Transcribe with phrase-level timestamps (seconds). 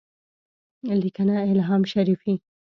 [0.87, 2.33] -لیکنه: الهام شریفي